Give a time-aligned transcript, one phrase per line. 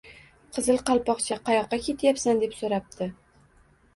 [0.55, 3.11] —Qizil Qalpoqcha, qayoqqa ketyapsan?— deb soʻrabdi